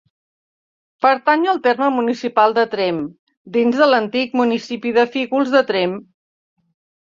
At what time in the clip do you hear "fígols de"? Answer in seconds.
5.13-5.63